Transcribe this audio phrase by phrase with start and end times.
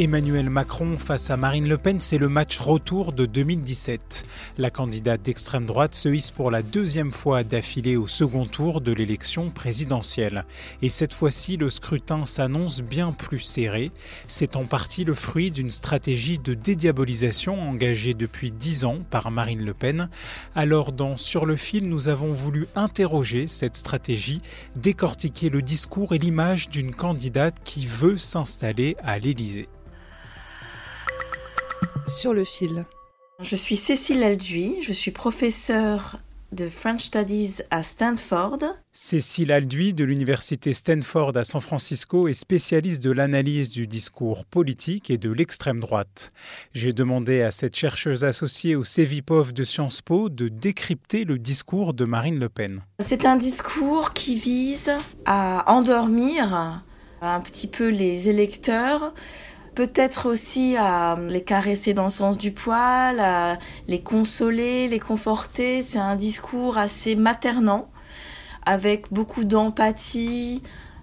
[0.00, 4.24] Emmanuel Macron face à Marine Le Pen, c'est le match retour de 2017.
[4.56, 8.92] La candidate d'extrême droite se hisse pour la deuxième fois d'affilée au second tour de
[8.92, 10.46] l'élection présidentielle.
[10.80, 13.92] Et cette fois-ci, le scrutin s'annonce bien plus serré.
[14.26, 19.66] C'est en partie le fruit d'une stratégie de dédiabolisation engagée depuis dix ans par Marine
[19.66, 20.08] Le Pen.
[20.54, 24.40] Alors dans Sur le fil, nous avons voulu interroger cette stratégie,
[24.76, 29.68] décortiquer le discours et l'image d'une candidate qui veut s'installer à l'Élysée
[32.06, 32.84] sur le fil.
[33.42, 36.18] Je suis Cécile Alduy, je suis professeure
[36.52, 38.58] de French Studies à Stanford.
[38.92, 45.10] Cécile Alduy de l'université Stanford à San Francisco est spécialiste de l'analyse du discours politique
[45.10, 46.32] et de l'extrême droite.
[46.72, 51.94] J'ai demandé à cette chercheuse associée au CEVIPOV de Sciences Po de décrypter le discours
[51.94, 52.82] de Marine Le Pen.
[52.98, 54.90] C'est un discours qui vise
[55.26, 56.82] à endormir
[57.22, 59.14] un petit peu les électeurs
[59.80, 65.80] peut-être aussi à les caresser dans le sens du poil, à les consoler, les conforter.
[65.80, 67.88] C'est un discours assez maternant,
[68.66, 70.62] avec beaucoup d'empathie,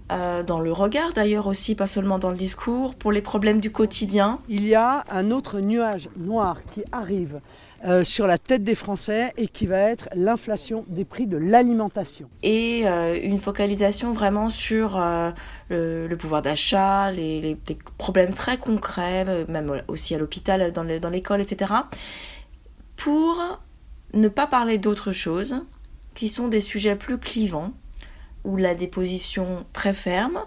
[0.09, 3.71] euh, dans le regard d'ailleurs aussi, pas seulement dans le discours, pour les problèmes du
[3.71, 4.39] quotidien.
[4.47, 7.41] Il y a un autre nuage noir qui arrive
[7.85, 12.29] euh, sur la tête des Français et qui va être l'inflation des prix de l'alimentation.
[12.41, 14.97] Et euh, une focalisation vraiment sur
[15.69, 17.57] le, pouvoir d'achat, les,
[17.97, 21.73] problèmes très concrets, même aussi à l'hôpital, dans l'école, etc.
[22.95, 23.41] Pour
[24.13, 25.55] ne pas parler d'autres choses
[26.15, 27.73] qui sont des sujets plus clivants
[28.47, 30.39] où elle a des positions très fermes,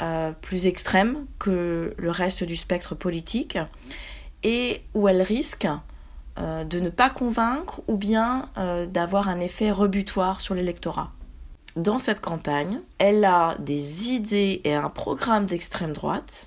[0.00, 3.58] euh, plus extrêmes que le reste du spectre politique,
[4.44, 5.66] et où elle risque
[6.38, 11.10] euh, de ne pas convaincre ou bien euh, d'avoir un effet rebutoire sur l'électorat.
[11.76, 16.46] Dans cette campagne, elle a des idées et un programme d'extrême droite,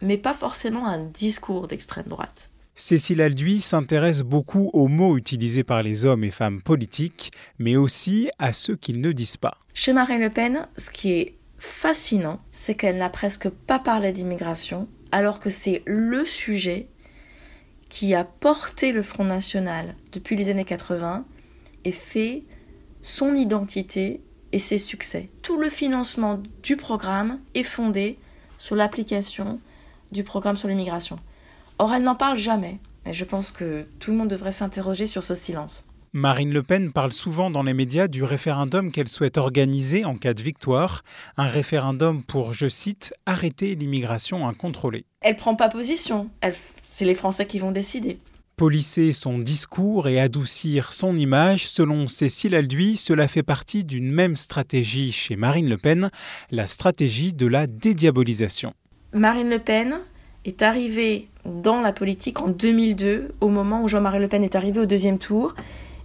[0.00, 2.50] mais pas forcément un discours d'extrême droite.
[2.80, 8.30] Cécile Alduy s'intéresse beaucoup aux mots utilisés par les hommes et femmes politiques, mais aussi
[8.38, 9.58] à ceux qu'ils ne disent pas.
[9.74, 14.88] Chez Marine Le Pen, ce qui est fascinant, c'est qu'elle n'a presque pas parlé d'immigration,
[15.12, 16.88] alors que c'est le sujet
[17.90, 21.26] qui a porté le Front National depuis les années 80
[21.84, 22.44] et fait
[23.02, 25.28] son identité et ses succès.
[25.42, 28.18] Tout le financement du programme est fondé
[28.56, 29.60] sur l'application
[30.12, 31.18] du programme sur l'immigration.
[31.80, 32.78] Or, elle n'en parle jamais.
[33.06, 35.86] Et je pense que tout le monde devrait s'interroger sur ce silence.
[36.12, 40.34] Marine Le Pen parle souvent dans les médias du référendum qu'elle souhaite organiser en cas
[40.34, 41.04] de victoire,
[41.38, 45.06] un référendum pour, je cite, arrêter l'immigration incontrôlée.
[45.22, 46.28] Elle prend pas position,
[46.90, 48.18] c'est les Français qui vont décider.
[48.58, 54.36] Polisser son discours et adoucir son image, selon Cécile Alduy, cela fait partie d'une même
[54.36, 56.10] stratégie chez Marine Le Pen,
[56.50, 58.74] la stratégie de la dédiabolisation.
[59.14, 60.00] Marine Le Pen
[60.44, 64.80] est arrivée dans la politique en 2002, au moment où Jean-Marie Le Pen est arrivé
[64.80, 65.54] au deuxième tour.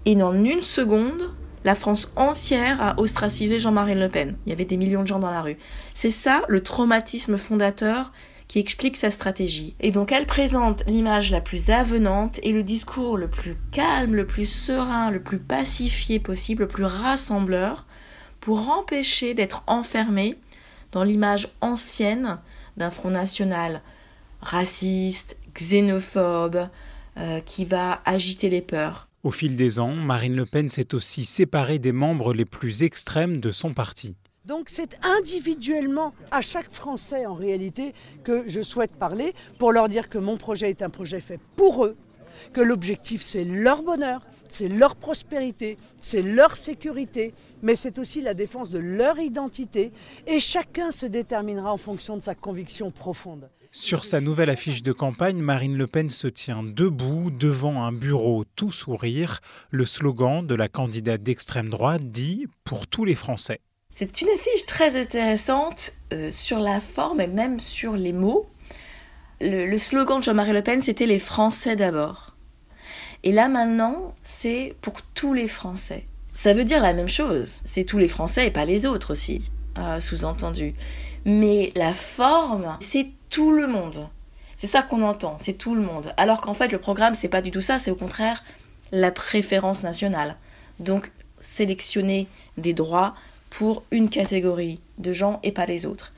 [0.06, 4.35] Et en une seconde, la France entière a ostracisé Jean-Marie Le Pen.
[4.46, 5.57] Il y avait des millions de gens dans la rue.
[5.94, 8.12] C'est ça le traumatisme fondateur
[8.47, 9.75] qui explique sa stratégie.
[9.79, 14.28] Et donc elle présente l'image la plus avenante et le discours le plus calme, le
[14.28, 17.88] plus serein, le plus pacifié possible, le plus rassembleur,
[18.41, 20.35] pour empêcher d'être enfermé
[20.91, 22.38] dans l'image ancienne
[22.78, 23.81] d'un Front National
[24.41, 26.69] raciste, xénophobe,
[27.18, 29.07] euh, qui va agiter les peurs.
[29.23, 33.40] Au fil des ans, Marine Le Pen s'est aussi séparée des membres les plus extrêmes
[33.40, 34.16] de son parti.
[34.46, 40.07] Donc c'est individuellement à chaque Français en réalité que je souhaite parler pour leur dire
[40.07, 41.97] que mon projet est un projet fait pour eux,
[42.53, 48.35] que l'objectif c'est leur bonheur, c'est leur prospérité, c'est leur sécurité, mais c'est aussi la
[48.35, 49.91] défense de leur identité
[50.28, 53.50] et chacun se déterminera en fonction de sa conviction profonde.
[53.77, 58.45] Sur sa nouvelle affiche de campagne, Marine Le Pen se tient debout devant un bureau
[58.55, 59.41] tout sourire.
[59.69, 63.59] Le slogan de la candidate d'extrême droite dit Pour tous les Français.
[63.93, 68.47] C'est une affiche très intéressante euh, sur la forme et même sur les mots.
[69.41, 72.33] Le, slogan de Jean-Marie Le Pen, c'était Les Français d'abord.
[73.23, 76.05] Et là maintenant, c'est pour tous les Français.
[76.33, 77.59] Ça veut dire la même chose.
[77.66, 79.43] C'est tous les Français et pas les autres aussi,
[79.78, 80.75] euh, sous-entendu.
[81.25, 84.08] Mais la forme, c'est tout le monde.
[84.55, 86.14] C'est ça qu'on entend, c'est tout le monde.
[86.16, 88.46] Alors qu'en fait, le programme, c'est pas du tout ça, c'est au contraire
[88.93, 90.37] la préférence nationale.
[90.79, 91.11] Donc,
[91.41, 93.14] sélectionner des droits
[93.49, 96.14] pour une catégorie de gens et pas les autres.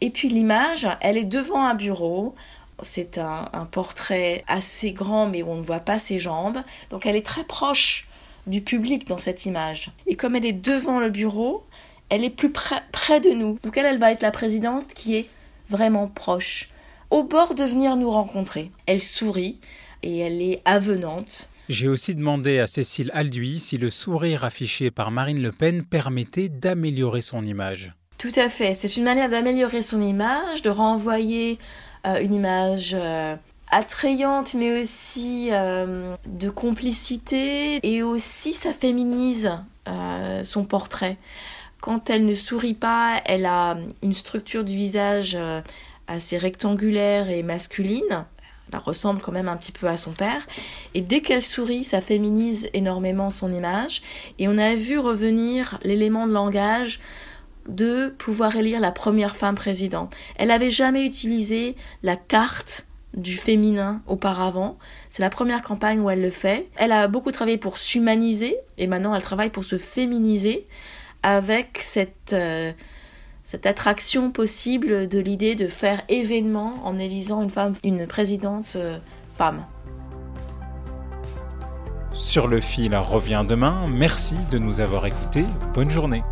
[0.00, 2.36] Et puis l'image, elle est devant un bureau.
[2.82, 6.62] C'est un, portrait assez grand, mais on ne voit pas ses jambes.
[6.90, 8.06] Donc elle est très proche
[8.46, 9.90] du public dans cette image.
[10.06, 11.66] Et comme elle est devant le bureau,
[12.10, 13.58] elle est plus près, près de nous.
[13.64, 15.28] Donc elle, elle va être la présidente qui est
[15.68, 16.70] vraiment proche,
[17.10, 18.70] au bord de venir nous rencontrer.
[18.86, 19.58] Elle sourit
[20.02, 21.48] et elle est avenante.
[21.68, 26.50] J'ai aussi demandé à Cécile Alduy si le sourire affiché par Marine Le Pen permettait
[26.50, 27.94] d'améliorer son image.
[28.18, 31.58] Tout à fait, c'est une manière d'améliorer son image, de renvoyer
[32.06, 33.34] euh, une image euh,
[33.70, 39.50] attrayante, mais aussi euh, de complicité, et aussi ça féminise
[40.42, 41.18] son portrait.
[41.84, 45.36] Quand elle ne sourit pas, elle a une structure du visage
[46.06, 48.24] assez rectangulaire et masculine
[48.72, 50.46] elle ressemble quand même un petit peu à son père.
[50.94, 54.02] Et dès qu'elle sourit, ça féminise énormément son image.
[54.38, 57.00] Et on a vu revenir l'élément de langage
[57.68, 60.14] de pouvoir élire la première femme présidente.
[60.36, 64.76] Elle n'avait jamais utilisé la carte du féminin auparavant.
[65.08, 66.68] C'est la première campagne où elle le fait.
[66.76, 70.66] Elle a beaucoup travaillé pour s'humaniser et maintenant elle travaille pour se féminiser
[71.24, 72.32] avec cette...
[72.32, 72.72] Euh,
[73.46, 78.96] cette attraction possible de l'idée de faire événement en élisant une femme, une présidente euh,
[79.36, 79.60] femme.
[82.14, 83.86] Sur le fil revient demain.
[83.88, 85.44] Merci de nous avoir écoutés.
[85.74, 86.22] Bonne journée.